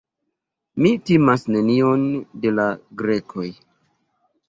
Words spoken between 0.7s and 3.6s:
Mi timas nenion de la Grekoj.